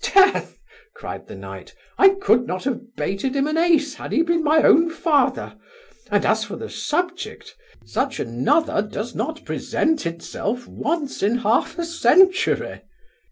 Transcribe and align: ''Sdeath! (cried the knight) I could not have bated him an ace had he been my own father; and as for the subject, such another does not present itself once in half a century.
''Sdeath! 0.00 0.54
(cried 0.94 1.26
the 1.26 1.34
knight) 1.34 1.74
I 1.98 2.10
could 2.10 2.46
not 2.46 2.62
have 2.62 2.94
bated 2.94 3.34
him 3.34 3.48
an 3.48 3.58
ace 3.58 3.94
had 3.94 4.12
he 4.12 4.22
been 4.22 4.44
my 4.44 4.62
own 4.62 4.88
father; 4.90 5.56
and 6.08 6.24
as 6.24 6.44
for 6.44 6.54
the 6.54 6.70
subject, 6.70 7.56
such 7.84 8.20
another 8.20 8.80
does 8.80 9.16
not 9.16 9.44
present 9.44 10.06
itself 10.06 10.68
once 10.68 11.20
in 11.20 11.38
half 11.38 11.76
a 11.80 11.84
century. 11.84 12.82